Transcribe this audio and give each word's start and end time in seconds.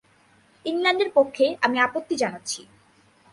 ইংল্যান্ডের 0.65 1.09
পক্ষে, 1.13 1.45
আমি 1.61 1.77
আপত্তি 1.79 2.15
জানাচ্ছি। 2.15 2.61